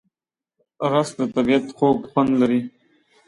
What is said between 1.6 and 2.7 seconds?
خوږ خوند لري